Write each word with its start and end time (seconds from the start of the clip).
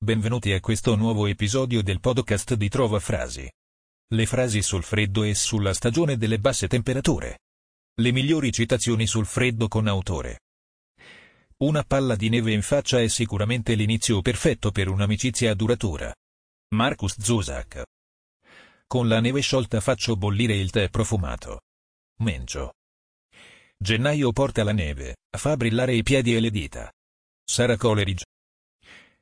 Benvenuti 0.00 0.52
a 0.52 0.60
questo 0.60 0.94
nuovo 0.94 1.26
episodio 1.26 1.82
del 1.82 1.98
podcast 1.98 2.54
di 2.54 2.68
Trova 2.68 3.00
Frasi. 3.00 3.50
Le 4.14 4.26
frasi 4.26 4.62
sul 4.62 4.84
freddo 4.84 5.24
e 5.24 5.34
sulla 5.34 5.74
stagione 5.74 6.16
delle 6.16 6.38
basse 6.38 6.68
temperature. 6.68 7.40
Le 8.00 8.12
migliori 8.12 8.52
citazioni 8.52 9.08
sul 9.08 9.26
freddo 9.26 9.66
con 9.66 9.88
autore. 9.88 10.42
Una 11.64 11.82
palla 11.82 12.14
di 12.14 12.28
neve 12.28 12.52
in 12.52 12.62
faccia 12.62 13.00
è 13.00 13.08
sicuramente 13.08 13.74
l'inizio 13.74 14.22
perfetto 14.22 14.70
per 14.70 14.88
un'amicizia 14.88 15.52
duratura. 15.54 16.14
Marcus 16.76 17.20
Zusak. 17.20 17.82
Con 18.86 19.08
la 19.08 19.18
neve 19.18 19.40
sciolta 19.40 19.80
faccio 19.80 20.14
bollire 20.14 20.54
il 20.54 20.70
tè 20.70 20.90
profumato. 20.90 21.62
Mencio. 22.20 22.74
Gennaio 23.76 24.30
porta 24.30 24.62
la 24.62 24.72
neve, 24.72 25.16
fa 25.36 25.56
brillare 25.56 25.96
i 25.96 26.04
piedi 26.04 26.36
e 26.36 26.40
le 26.40 26.50
dita. 26.50 26.88
Sarah 27.44 27.76
Coleridge. 27.76 28.26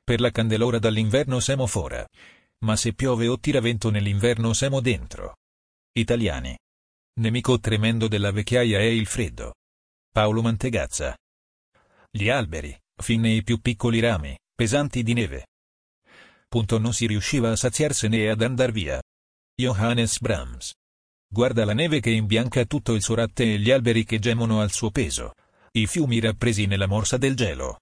Per 0.07 0.21
la 0.21 0.31
candelora 0.31 0.79
dall'inverno 0.79 1.41
siamo 1.41 1.67
fuori. 1.67 2.01
Ma 2.63 2.77
se 2.77 2.93
piove 2.93 3.27
o 3.27 3.37
tira 3.39 3.59
vento 3.59 3.89
nell'inverno 3.89 4.53
siamo 4.53 4.79
dentro. 4.79 5.35
Italiani. 5.91 6.57
Nemico 7.19 7.59
tremendo 7.59 8.07
della 8.07 8.31
vecchiaia 8.31 8.79
è 8.79 8.83
il 8.83 9.05
freddo. 9.05 9.55
Paolo 10.09 10.41
Mantegazza. 10.41 11.13
Gli 12.09 12.29
alberi, 12.29 12.73
fin 12.95 13.19
nei 13.19 13.43
più 13.43 13.59
piccoli 13.59 13.99
rami, 13.99 14.33
pesanti 14.55 15.03
di 15.03 15.11
neve. 15.11 15.47
Punto 16.47 16.77
non 16.77 16.93
si 16.93 17.05
riusciva 17.05 17.51
a 17.51 17.57
saziarsene 17.57 18.19
e 18.19 18.29
ad 18.29 18.41
andar 18.41 18.71
via. 18.71 19.01
Johannes 19.55 20.21
Brahms. 20.21 20.71
Guarda 21.27 21.65
la 21.65 21.73
neve 21.73 21.99
che 21.99 22.11
imbianca 22.11 22.63
tutto 22.63 22.93
il 22.93 23.01
suo 23.01 23.15
ratte 23.15 23.43
e 23.43 23.59
gli 23.59 23.71
alberi 23.71 24.05
che 24.05 24.19
gemono 24.19 24.61
al 24.61 24.71
suo 24.71 24.89
peso. 24.89 25.33
I 25.73 25.85
fiumi 25.85 26.21
rappresi 26.21 26.65
nella 26.65 26.87
morsa 26.87 27.17
del 27.17 27.35
gelo. 27.35 27.79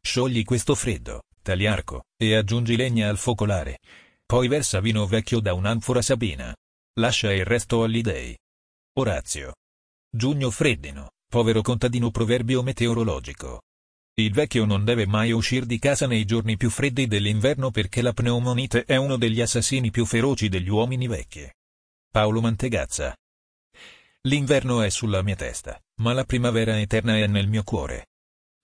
Sciogli 0.00 0.42
questo 0.42 0.74
freddo, 0.74 1.22
tagli 1.44 1.66
arco, 1.66 2.06
e 2.16 2.34
aggiungi 2.34 2.74
legna 2.74 3.08
al 3.08 3.18
focolare. 3.18 3.78
Poi 4.26 4.48
versa 4.48 4.80
vino 4.80 5.06
vecchio 5.06 5.38
da 5.38 5.52
un'anfora 5.54 6.02
sabina. 6.02 6.52
Lascia 6.98 7.32
il 7.32 7.44
resto 7.44 7.82
agli 7.82 8.00
dei. 8.00 8.36
Orazio. 8.94 9.54
Giugno 10.10 10.50
freddino, 10.50 11.10
povero 11.28 11.60
contadino 11.60 12.10
proverbio 12.10 12.62
meteorologico. 12.62 13.62
Il 14.16 14.32
vecchio 14.32 14.64
non 14.64 14.84
deve 14.84 15.06
mai 15.06 15.32
uscire 15.32 15.66
di 15.66 15.78
casa 15.78 16.06
nei 16.06 16.24
giorni 16.24 16.56
più 16.56 16.70
freddi 16.70 17.06
dell'inverno 17.06 17.70
perché 17.70 18.00
la 18.00 18.12
pneumonite 18.12 18.84
è 18.84 18.96
uno 18.96 19.16
degli 19.16 19.40
assassini 19.40 19.90
più 19.90 20.06
feroci 20.06 20.48
degli 20.48 20.68
uomini 20.68 21.08
vecchi. 21.08 21.48
Paolo 22.10 22.40
Mantegazza. 22.40 23.14
L'inverno 24.22 24.80
è 24.80 24.88
sulla 24.88 25.20
mia 25.22 25.36
testa, 25.36 25.78
ma 26.00 26.12
la 26.12 26.24
primavera 26.24 26.80
eterna 26.80 27.18
è 27.18 27.26
nel 27.26 27.48
mio 27.48 27.64
cuore. 27.64 28.06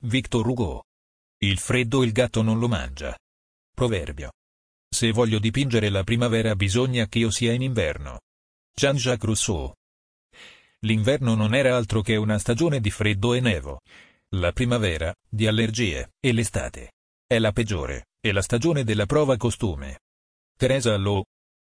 Victor 0.05 0.47
Hugo. 0.47 0.85
Il 1.43 1.59
freddo 1.59 2.03
il 2.03 2.13
gatto 2.13 2.43
non 2.43 2.59
lo 2.59 2.69
mangia. 2.69 3.17
Proverbio. 3.75 4.33
Se 4.95 5.11
voglio 5.11 5.39
dipingere 5.39 5.89
la 5.89 6.05
primavera 6.05 6.55
bisogna 6.55 7.07
che 7.07 7.21
io 7.21 7.31
sia 7.31 7.55
in 7.55 7.63
inverno. 7.63 8.21
Jean-Jacques 8.75 9.25
Rousseau. 9.25 9.73
L'inverno 10.81 11.35
non 11.35 11.55
era 11.55 11.75
altro 11.75 12.03
che 12.03 12.17
una 12.17 12.39
stagione 12.39 12.79
di 12.81 12.91
freddo 12.91 13.33
e 13.33 13.41
nevo. 13.41 13.81
La 14.35 14.53
primavera, 14.53 15.15
di 15.27 15.47
allergie, 15.47 16.13
e 16.21 16.33
l'estate. 16.33 16.93
È 17.27 17.39
la 17.39 17.53
peggiore, 17.53 18.09
è 18.21 18.33
la 18.33 18.43
stagione 18.43 18.85
della 18.85 19.07
prova 19.07 19.39
costume. 19.39 20.01
Teresa 20.59 20.95
Lowe. 20.97 21.25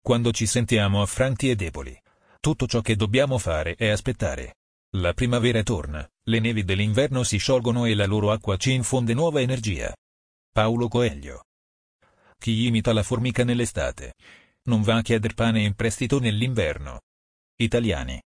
Quando 0.02 0.32
ci 0.32 0.48
sentiamo 0.48 1.04
affranti 1.04 1.52
e 1.52 1.56
deboli, 1.56 1.95
tutto 2.39 2.66
ciò 2.66 2.82
che 2.82 2.95
dobbiamo 2.95 3.38
fare 3.38 3.76
è 3.76 3.89
aspettare. 3.89 4.56
La 4.95 5.14
primavera 5.14 5.64
torna, 5.64 6.06
le 6.23 6.39
nevi 6.39 6.66
dell'inverno 6.66 7.23
si 7.23 7.38
sciolgono 7.38 7.86
e 7.86 7.95
la 7.95 8.06
loro 8.06 8.31
acqua 8.31 8.58
ci 8.58 8.73
infonde 8.73 9.14
nuova 9.14 9.39
energia. 9.39 9.95
Paolo 10.52 10.89
Coelho. 10.89 11.45
Chi 12.38 12.66
imita 12.66 12.92
la 12.92 13.02
formica 13.02 13.45
nell'estate, 13.45 14.16
non 14.64 14.81
va 14.81 14.98
a 14.98 15.02
chiedere 15.02 15.33
pane 15.33 15.61
in 15.61 15.75
prestito 15.75 16.20
nell'inverno. 16.20 17.03
Italiani. 17.56 18.22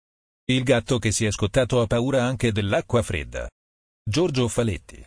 Il 0.46 0.64
gatto 0.64 1.00
che 1.00 1.12
si 1.12 1.26
è 1.26 1.32
scottato 1.32 1.82
ha 1.82 1.88
paura 1.88 2.26
anche 2.26 2.52
dell'acqua 2.52 3.02
fredda. 3.02 3.50
Giorgio 4.04 4.48
Faletti. 4.48 5.04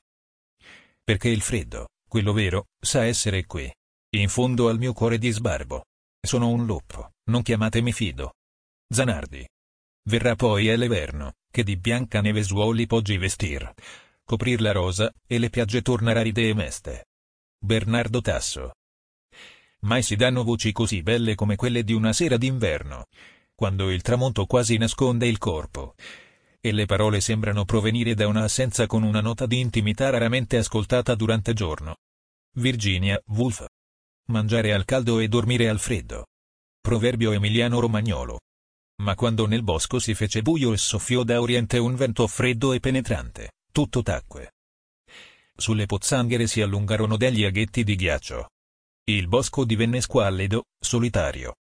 Perché 1.05 1.29
il 1.29 1.41
freddo, 1.41 1.91
quello 2.09 2.33
vero, 2.33 2.67
sa 2.81 3.05
essere 3.05 3.47
qui. 3.47 3.73
In 4.17 4.29
fondo 4.29 4.69
al 4.69 4.79
mio 4.79 4.93
cuore 4.93 5.19
di 5.19 5.31
sbarbo. 5.31 5.85
Sono 6.21 6.49
un 6.49 6.67
lupo, 6.67 7.13
non 7.31 7.43
chiamatemi 7.43 7.93
fido. 7.93 8.35
Zanardi. 8.89 9.47
Verrà 10.07 10.37
poi 10.37 10.69
è 10.69 10.77
l'inverno, 10.77 11.35
che 11.51 11.63
di 11.63 11.77
bianca 11.77 12.21
neve 12.21 12.43
suoli 12.43 12.87
poggi 12.87 13.17
vestir, 13.17 13.73
coprir 14.25 14.61
la 14.61 14.73
rosa, 14.73 15.13
e 15.27 15.39
le 15.39 15.49
piagge 15.49 15.81
tornar 15.81 16.19
aride 16.19 16.49
e 16.49 16.55
meste. 16.55 17.07
Bernardo 17.59 18.21
Tasso. 18.21 18.73
Mai 19.81 20.03
si 20.03 20.17
danno 20.17 20.45
voci 20.45 20.73
così 20.73 21.03
belle 21.03 21.35
come 21.35 21.57
quelle 21.57 21.85
di 21.85 21.93
una 21.93 22.13
sera 22.13 22.37
d'inverno, 22.37 23.07
quando 23.55 23.91
il 23.91 24.03
tramonto 24.03 24.45
quasi 24.47 24.77
nasconde 24.77 25.27
il 25.27 25.39
corpo, 25.39 25.95
e 26.61 26.73
le 26.73 26.87
parole 26.87 27.21
sembrano 27.21 27.65
provenire 27.65 28.15
da 28.15 28.27
un'assenza 28.27 28.87
con 28.87 29.03
una 29.03 29.21
nota 29.21 29.47
di 29.47 29.61
intimità 29.61 30.11
raramente 30.11 30.57
ascoltata 30.57 31.15
durante 31.15 31.53
giorno. 31.53 31.97
Virginia 32.57 33.21
Woolf. 33.27 33.65
Mangiare 34.27 34.73
al 34.73 34.85
caldo 34.85 35.19
e 35.19 35.29
dormire 35.29 35.69
al 35.69 35.79
freddo. 35.79 36.27
Proverbio 36.81 37.33
emiliano 37.33 37.81
romagnolo. 37.81 38.41
Ma 39.03 39.15
quando 39.15 39.47
nel 39.47 39.63
bosco 39.63 39.99
si 39.99 40.15
fece 40.15 40.43
buio 40.43 40.73
e 40.73 40.77
soffiò 40.77 41.25
da 41.25 41.41
oriente 41.41 41.79
un 41.79 41.95
vento 41.97 42.27
freddo 42.27 42.73
e 42.73 42.81
penetrante, 42.81 43.53
tutto 43.73 44.03
tacque. 44.03 44.53
Sulle 45.57 45.87
pozzanghere 45.87 46.47
si 46.47 46.61
allungarono 46.61 47.17
degli 47.17 47.45
aghetti 47.45 47.85
di 47.85 47.97
ghiaccio. 47.97 48.51
Il 49.05 49.29
bosco 49.29 49.65
divenne 49.65 50.01
squallido, 50.01 50.65
solitario. 50.81 51.57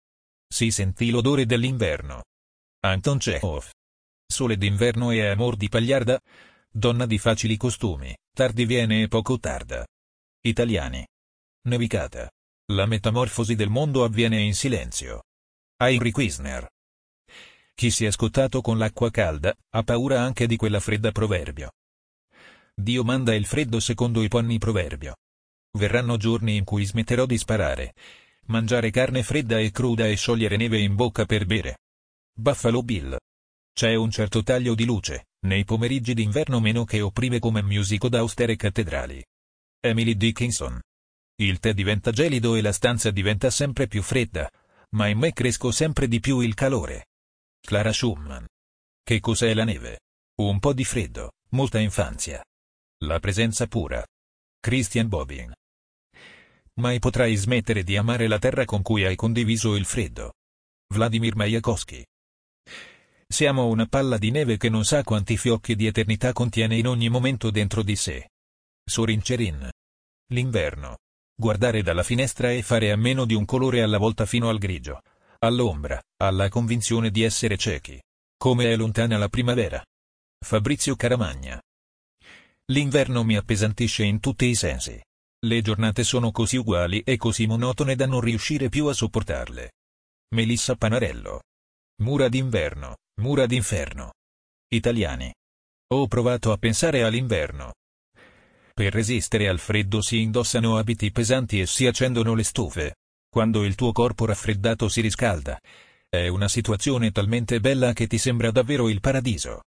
Si 0.46 0.70
sentì 0.70 1.10
l'odore 1.10 1.46
dell'inverno. 1.46 2.24
Anton 2.84 3.18
Chekhov. 3.18 3.70
Sole 4.26 4.56
d'inverno 4.56 5.10
e 5.10 5.26
amor 5.26 5.56
di 5.56 5.68
pagliarda? 5.68 6.20
Donna 6.70 7.04
di 7.04 7.18
facili 7.18 7.56
costumi, 7.56 8.16
tardi 8.34 8.64
viene 8.64 9.02
e 9.02 9.08
poco 9.08 9.38
tarda. 9.38 9.86
Italiani. 10.40 11.06
Nevicata. 11.68 12.30
La 12.72 12.86
metamorfosi 12.86 13.54
del 13.54 13.68
mondo 13.68 14.04
avviene 14.04 14.40
in 14.40 14.54
silenzio. 14.54 15.24
Heinrich 15.76 16.16
Wisner. 16.16 16.66
Chi 17.74 17.90
si 17.90 18.04
è 18.04 18.10
scottato 18.10 18.60
con 18.60 18.78
l'acqua 18.78 19.10
calda, 19.10 19.54
ha 19.70 19.82
paura 19.82 20.20
anche 20.20 20.46
di 20.46 20.56
quella 20.56 20.80
fredda 20.80 21.10
proverbio. 21.10 21.72
Dio 22.74 23.04
manda 23.04 23.34
il 23.34 23.46
freddo 23.46 23.80
secondo 23.80 24.22
i 24.22 24.28
panni 24.28 24.58
proverbio. 24.58 25.16
Verranno 25.78 26.16
giorni 26.16 26.56
in 26.56 26.64
cui 26.64 26.84
smetterò 26.84 27.26
di 27.26 27.38
sparare. 27.38 27.94
Mangiare 28.46 28.90
carne 28.90 29.22
fredda 29.22 29.58
e 29.58 29.70
cruda 29.70 30.06
e 30.06 30.16
sciogliere 30.16 30.56
neve 30.56 30.78
in 30.78 30.94
bocca 30.94 31.24
per 31.24 31.46
bere. 31.46 31.78
Buffalo 32.34 32.82
Bill. 32.82 33.16
C'è 33.72 33.94
un 33.94 34.10
certo 34.10 34.42
taglio 34.42 34.74
di 34.74 34.84
luce, 34.84 35.28
nei 35.46 35.64
pomeriggi 35.64 36.12
d'inverno 36.14 36.60
meno 36.60 36.84
che 36.84 37.00
opprime 37.00 37.38
come 37.38 37.62
musico 37.62 38.08
da 38.08 38.18
austere 38.18 38.56
cattedrali. 38.56 39.24
Emily 39.80 40.16
Dickinson. 40.16 40.80
Il 41.36 41.58
tè 41.58 41.72
diventa 41.72 42.10
gelido 42.10 42.54
e 42.54 42.60
la 42.60 42.72
stanza 42.72 43.10
diventa 43.10 43.50
sempre 43.50 43.86
più 43.86 44.02
fredda, 44.02 44.50
ma 44.90 45.08
in 45.08 45.18
me 45.18 45.32
cresco 45.32 45.70
sempre 45.70 46.06
di 46.06 46.20
più 46.20 46.40
il 46.40 46.54
calore. 46.54 47.06
Clara 47.64 47.92
Schumann. 47.92 48.44
Che 49.04 49.20
cos'è 49.20 49.54
la 49.54 49.62
neve? 49.62 50.00
Un 50.42 50.58
po' 50.58 50.72
di 50.72 50.84
freddo, 50.84 51.34
molta 51.50 51.78
infanzia. 51.78 52.42
La 53.04 53.20
presenza 53.20 53.66
pura. 53.66 54.04
Christian 54.60 55.06
Bobbin. 55.06 55.52
Mai 56.80 56.98
potrai 56.98 57.36
smettere 57.36 57.84
di 57.84 57.96
amare 57.96 58.26
la 58.26 58.38
terra 58.38 58.64
con 58.64 58.82
cui 58.82 59.04
hai 59.04 59.14
condiviso 59.14 59.76
il 59.76 59.84
freddo. 59.84 60.32
Vladimir 60.92 61.36
Mayakovsky. 61.36 62.04
Siamo 63.28 63.68
una 63.68 63.86
palla 63.86 64.18
di 64.18 64.32
neve 64.32 64.56
che 64.56 64.68
non 64.68 64.84
sa 64.84 65.04
quanti 65.04 65.36
fiocchi 65.36 65.76
di 65.76 65.86
eternità 65.86 66.32
contiene 66.32 66.76
in 66.76 66.88
ogni 66.88 67.08
momento 67.08 67.50
dentro 67.50 67.82
di 67.82 67.94
sé. 67.94 68.30
Sorin 68.84 69.22
Cerin. 69.22 69.70
L'inverno. 70.32 70.98
Guardare 71.34 71.82
dalla 71.82 72.02
finestra 72.02 72.50
e 72.50 72.62
fare 72.62 72.90
a 72.90 72.96
meno 72.96 73.24
di 73.24 73.34
un 73.34 73.44
colore 73.44 73.82
alla 73.82 73.98
volta 73.98 74.26
fino 74.26 74.48
al 74.48 74.58
grigio 74.58 75.00
all'ombra, 75.44 76.00
alla 76.22 76.48
convinzione 76.48 77.10
di 77.10 77.22
essere 77.22 77.56
ciechi. 77.56 78.00
Come 78.36 78.72
è 78.72 78.76
lontana 78.76 79.18
la 79.18 79.28
primavera. 79.28 79.84
Fabrizio 80.44 80.94
Caramagna. 80.94 81.60
L'inverno 82.72 83.24
mi 83.24 83.36
appesantisce 83.36 84.04
in 84.04 84.20
tutti 84.20 84.46
i 84.46 84.54
sensi. 84.54 85.00
Le 85.44 85.60
giornate 85.60 86.04
sono 86.04 86.30
così 86.30 86.56
uguali 86.56 87.00
e 87.00 87.16
così 87.16 87.46
monotone 87.46 87.96
da 87.96 88.06
non 88.06 88.20
riuscire 88.20 88.68
più 88.68 88.86
a 88.86 88.92
sopportarle. 88.92 89.72
Melissa 90.34 90.76
Panarello. 90.76 91.42
Mura 92.02 92.28
d'inverno, 92.28 92.96
mura 93.20 93.46
d'inferno. 93.46 94.12
Italiani. 94.68 95.32
Ho 95.92 96.06
provato 96.06 96.52
a 96.52 96.56
pensare 96.56 97.02
all'inverno. 97.02 97.74
Per 98.72 98.92
resistere 98.92 99.48
al 99.48 99.58
freddo 99.58 100.00
si 100.00 100.20
indossano 100.20 100.78
abiti 100.78 101.10
pesanti 101.10 101.60
e 101.60 101.66
si 101.66 101.86
accendono 101.86 102.34
le 102.34 102.44
stufe 102.44 102.94
quando 103.32 103.64
il 103.64 103.76
tuo 103.76 103.92
corpo 103.92 104.26
raffreddato 104.26 104.90
si 104.90 105.00
riscalda. 105.00 105.58
È 106.06 106.28
una 106.28 106.48
situazione 106.48 107.12
talmente 107.12 107.60
bella 107.60 107.94
che 107.94 108.06
ti 108.06 108.18
sembra 108.18 108.50
davvero 108.50 108.90
il 108.90 109.00
paradiso. 109.00 109.62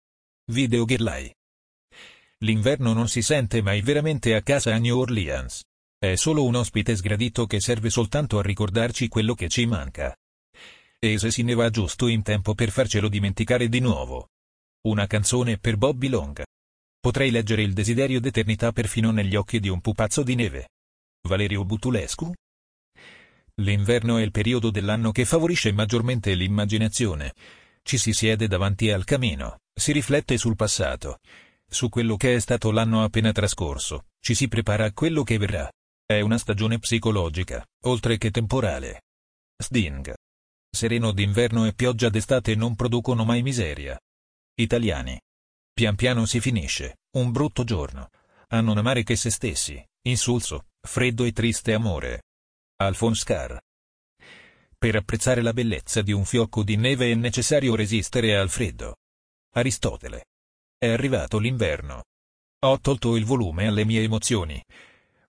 Video 0.51 0.87
Girlai. 0.87 1.31
L'inverno 2.39 2.95
non 2.95 3.07
si 3.07 3.21
sente 3.21 3.61
mai 3.61 3.83
veramente 3.83 4.35
a 4.35 4.41
casa 4.41 4.75
a 4.75 4.79
New 4.79 4.97
Orleans. 4.97 5.61
È 5.99 6.15
solo 6.15 6.45
un 6.45 6.55
ospite 6.55 6.97
sgradito 6.97 7.45
che 7.45 7.61
serve 7.61 7.91
soltanto 7.91 8.39
a 8.39 8.43
ricordarci 8.43 9.09
quello 9.09 9.35
che 9.35 9.51
ci 9.51 9.67
manca. 9.67 10.17
E 10.99 11.19
se 11.19 11.31
si 11.31 11.43
ne 11.43 11.53
va 11.53 11.69
giusto 11.69 12.07
in 12.07 12.23
tempo 12.23 12.55
per 12.55 12.71
farcelo 12.71 13.11
dimenticare 13.11 13.69
di 13.69 13.81
nuovo. 13.81 14.29
Una 14.89 15.07
canzone 15.07 15.59
per 15.59 15.77
Bobby 15.77 16.09
Long. 16.09 16.43
Potrei 16.99 17.31
leggere 17.31 17.61
il 17.61 17.75
desiderio 17.75 18.21
d'eternità 18.21 18.73
perfino 18.73 19.11
negli 19.11 19.37
occhi 19.37 19.61
di 19.61 19.69
un 19.69 19.83
pupazzo 19.83 20.23
di 20.23 20.35
neve. 20.35 20.69
Valerio 21.29 21.63
Butulescu? 21.67 22.33
L'inverno 23.61 24.17
è 24.17 24.23
il 24.23 24.31
periodo 24.31 24.71
dell'anno 24.71 25.13
che 25.13 25.25
favorisce 25.25 25.73
maggiormente 25.73 26.35
l'immaginazione. 26.35 27.35
Ci 27.83 27.99
si 27.99 28.13
siede 28.13 28.49
davanti 28.49 28.91
al 28.91 29.05
camino, 29.05 29.61
si 29.75 29.93
riflette 29.93 30.39
sul 30.39 30.57
passato, 30.57 31.21
su 31.73 31.89
quello 31.89 32.17
che 32.17 32.35
è 32.35 32.41
stato 32.41 32.73
l'anno 32.73 33.05
appena 33.05 33.31
trascorso, 33.33 34.07
ci 34.19 34.35
si 34.35 34.49
prepara 34.49 34.87
a 34.87 34.93
quello 34.93 35.23
che 35.23 35.39
verrà. 35.39 35.71
È 36.05 36.21
una 36.21 36.37
stagione 36.37 36.81
psicologica, 36.81 37.65
oltre 37.85 38.19
che 38.19 38.33
temporale. 38.33 39.03
Sting. 39.57 40.13
Sereno 40.69 41.13
d'inverno 41.13 41.67
e 41.67 41.73
pioggia 41.73 42.09
d'estate 42.09 42.57
non 42.57 42.75
producono 42.75 43.25
mai 43.25 43.43
miseria. 43.43 43.97
Italiani. 44.55 45.21
Pian 45.73 45.95
piano 45.95 46.27
si 46.27 46.41
finisce, 46.41 46.99
un 47.17 47.31
brutto 47.31 47.63
giorno. 47.63 48.09
A 48.49 48.61
non 48.61 48.79
amare 48.79 49.05
che 49.05 49.15
se 49.15 49.31
stessi, 49.31 49.81
insulso, 50.07 50.65
freddo 50.81 51.25
e 51.25 51.33
triste 51.33 51.73
amore. 51.73 52.23
Alphonse 52.83 53.25
Carr. 53.27 53.59
Per 54.79 54.97
apprezzare 54.97 55.43
la 55.43 55.53
bellezza 55.53 56.01
di 56.01 56.13
un 56.13 56.25
fiocco 56.25 56.63
di 56.63 56.77
neve 56.77 57.11
è 57.11 57.15
necessario 57.15 57.75
resistere 57.75 58.35
al 58.35 58.49
freddo. 58.49 58.97
Aristotele. 59.53 60.29
È 60.79 60.89
arrivato 60.89 61.39
l'inverno. 61.39 62.05
Ho 62.61 62.81
tolto 62.81 63.17
il 63.17 63.27
volume 63.27 63.67
alle 63.67 63.85
mie 63.85 64.03
emozioni. 64.03 64.65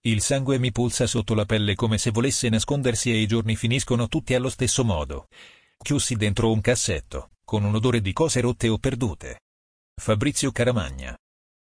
Il 0.03 0.21
sangue 0.21 0.59
mi 0.59 0.71
pulsa 0.71 1.05
sotto 1.07 1.33
la 1.33 1.43
pelle 1.43 1.75
come 1.75 1.97
se 1.97 2.11
volesse 2.11 2.47
nascondersi 2.47 3.11
e 3.11 3.17
i 3.17 3.27
giorni 3.27 3.57
finiscono 3.57 4.07
tutti 4.07 4.33
allo 4.33 4.49
stesso 4.49 4.85
modo. 4.85 5.27
Chiusi 5.77 6.15
dentro 6.15 6.53
un 6.53 6.61
cassetto, 6.61 7.31
con 7.43 7.65
un 7.65 7.75
odore 7.75 7.99
di 7.99 8.13
cose 8.13 8.39
rotte 8.39 8.69
o 8.69 8.77
perdute. 8.77 9.41
Fabrizio 10.01 10.53
Caramagna. 10.53 11.17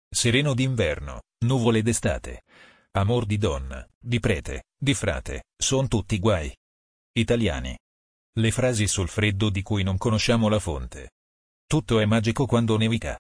Sereno 0.07 0.53
d'inverno, 0.53 1.23
nuvole 1.47 1.81
d'estate. 1.81 2.43
Amor 2.93 3.27
di 3.27 3.37
donna, 3.37 3.87
di 4.01 4.19
prete, 4.19 4.65
di 4.77 4.95
frate, 4.95 5.45
son 5.57 5.89
tutti 5.89 6.19
guai. 6.19 6.53
Italiani. 7.13 7.79
Le 8.39 8.51
frasi 8.51 8.87
sul 8.87 9.09
freddo 9.09 9.51
di 9.51 9.63
cui 9.63 9.83
non 9.83 9.99
conosciamo 9.99 10.49
la 10.49 10.59
fonte. 10.59 11.11
Tutto 11.67 12.01
è 12.01 12.07
magico 12.07 12.47
quando 12.47 12.79
nevica. 12.79 13.19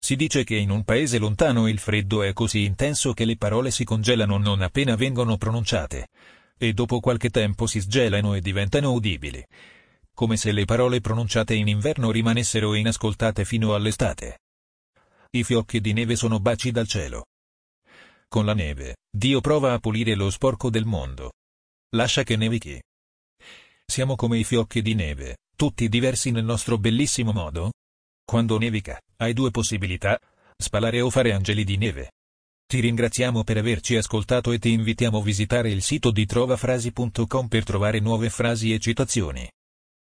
Si 0.00 0.16
dice 0.16 0.42
che 0.42 0.56
in 0.56 0.70
un 0.70 0.82
paese 0.82 1.18
lontano 1.18 1.68
il 1.68 1.78
freddo 1.78 2.22
è 2.22 2.32
così 2.32 2.64
intenso 2.64 3.14
che 3.14 3.24
le 3.24 3.36
parole 3.36 3.70
si 3.70 3.84
congelano 3.84 4.36
non 4.36 4.62
appena 4.62 4.96
vengono 4.96 5.36
pronunciate, 5.36 6.08
e 6.58 6.72
dopo 6.72 6.98
qualche 6.98 7.30
tempo 7.30 7.66
si 7.66 7.80
sgelano 7.80 8.34
e 8.34 8.40
diventano 8.40 8.92
udibili, 8.92 9.42
come 10.12 10.36
se 10.36 10.50
le 10.50 10.64
parole 10.64 11.00
pronunciate 11.00 11.54
in 11.54 11.68
inverno 11.68 12.10
rimanessero 12.10 12.74
inascoltate 12.74 13.44
fino 13.44 13.74
all'estate. 13.74 14.40
I 15.30 15.44
fiocchi 15.44 15.80
di 15.80 15.92
neve 15.92 16.16
sono 16.16 16.40
baci 16.40 16.72
dal 16.72 16.88
cielo. 16.88 17.26
Con 18.34 18.46
la 18.46 18.52
neve, 18.52 18.96
Dio 19.16 19.40
prova 19.40 19.74
a 19.74 19.78
pulire 19.78 20.16
lo 20.16 20.28
sporco 20.28 20.68
del 20.68 20.84
mondo. 20.84 21.34
Lascia 21.94 22.24
che 22.24 22.34
nevichi. 22.34 22.82
Siamo 23.86 24.16
come 24.16 24.40
i 24.40 24.42
fiocchi 24.42 24.82
di 24.82 24.94
neve, 24.94 25.36
tutti 25.54 25.88
diversi 25.88 26.32
nel 26.32 26.42
nostro 26.42 26.76
bellissimo 26.76 27.30
modo? 27.30 27.70
Quando 28.24 28.58
nevica, 28.58 28.98
hai 29.18 29.34
due 29.34 29.52
possibilità, 29.52 30.18
spalare 30.56 31.00
o 31.00 31.10
fare 31.10 31.32
angeli 31.32 31.62
di 31.62 31.76
neve. 31.76 32.10
Ti 32.66 32.80
ringraziamo 32.80 33.44
per 33.44 33.58
averci 33.58 33.94
ascoltato 33.94 34.50
e 34.50 34.58
ti 34.58 34.72
invitiamo 34.72 35.18
a 35.18 35.22
visitare 35.22 35.70
il 35.70 35.82
sito 35.82 36.10
di 36.10 36.26
trovafrasi.com 36.26 37.46
per 37.46 37.62
trovare 37.62 38.00
nuove 38.00 38.30
frasi 38.30 38.74
e 38.74 38.80
citazioni. 38.80 39.48